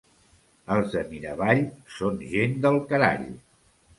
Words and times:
Els 0.75 0.93
de 0.95 1.01
Miravall 1.09 1.61
són 1.97 2.17
gent 2.31 2.57
del 2.67 2.79
carall. 2.93 3.29